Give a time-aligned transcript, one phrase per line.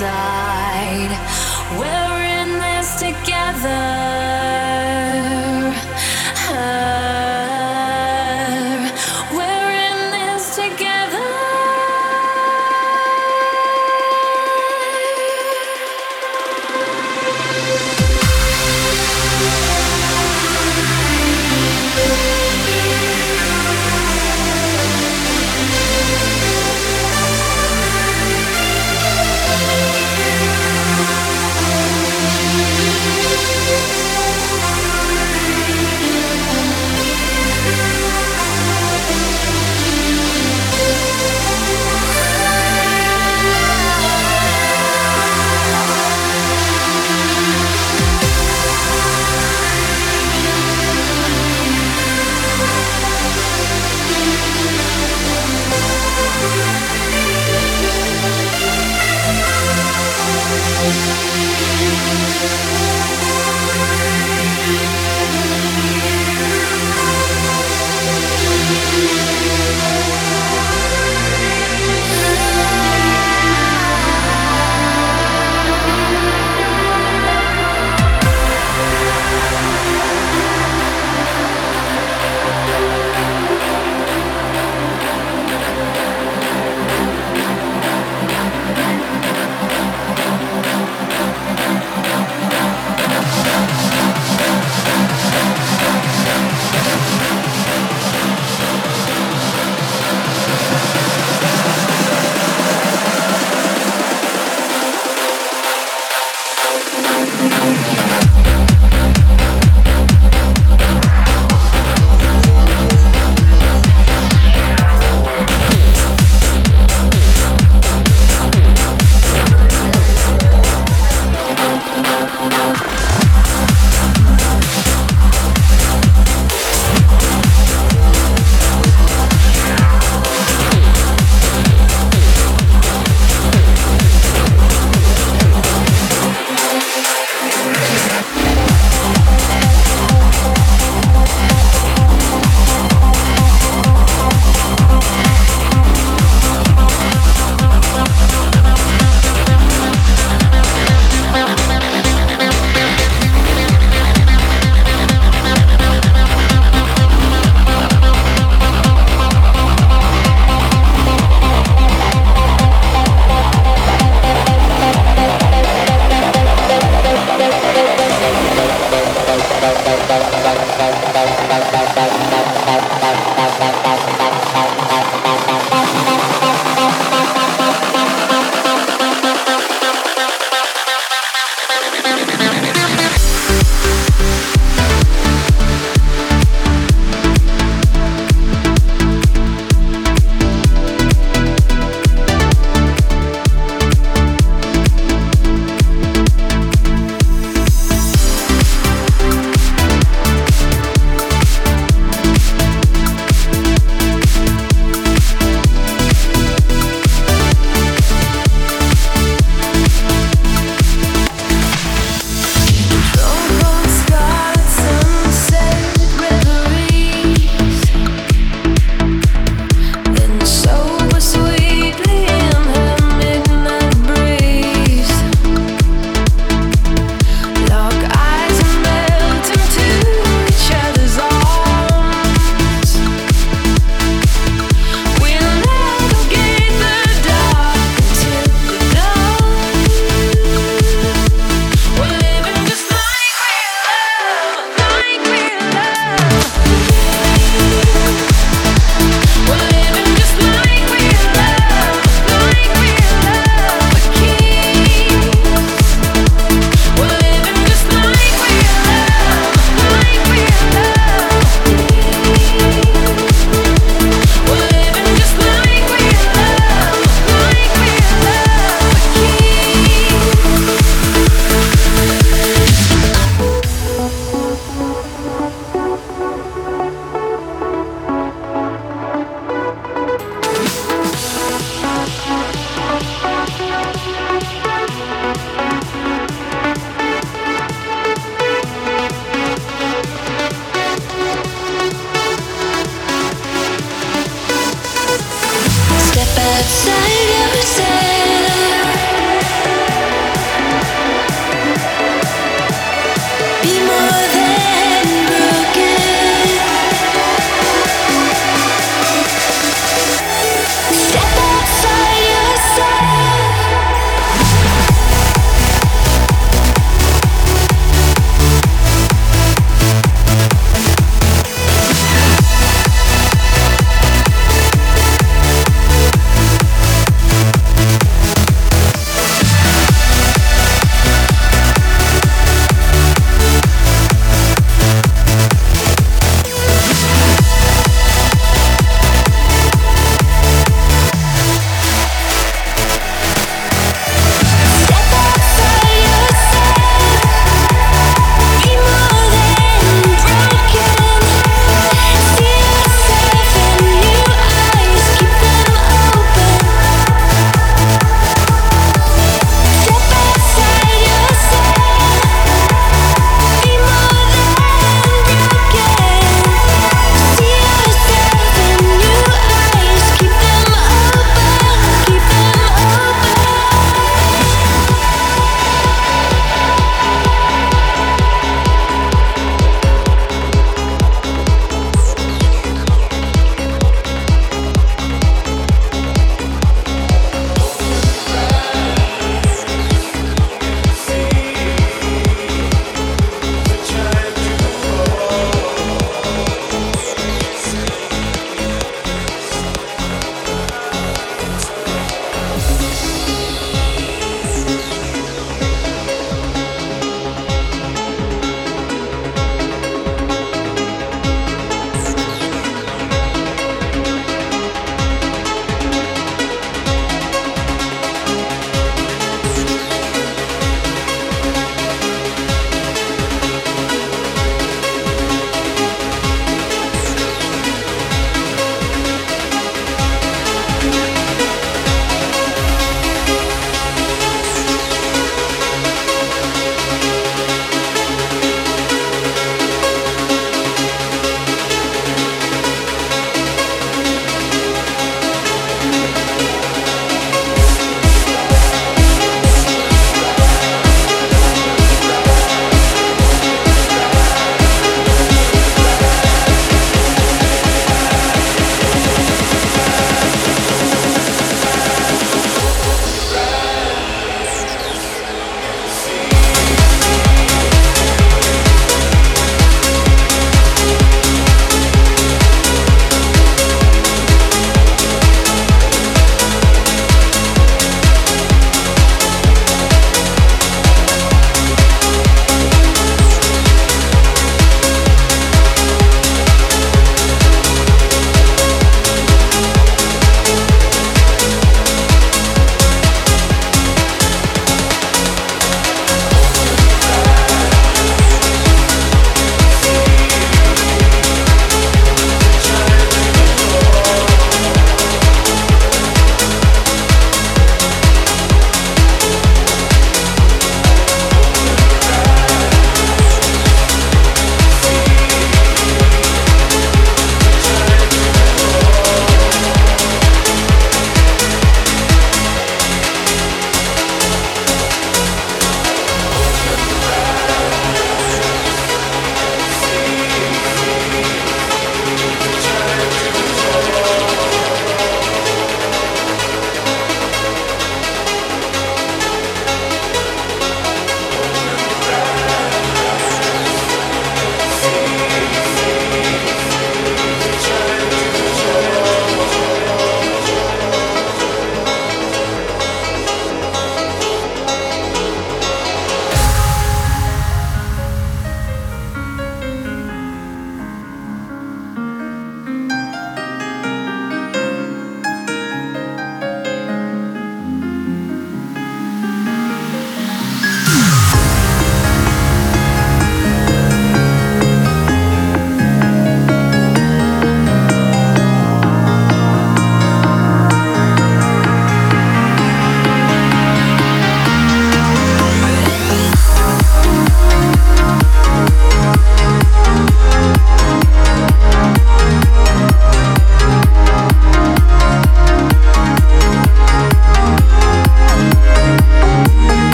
[0.00, 1.97] Música